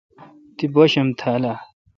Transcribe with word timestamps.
تی 0.57 0.65
باشم 0.73 1.07
تھال 1.19 1.43
اؘ۔ 1.51 1.55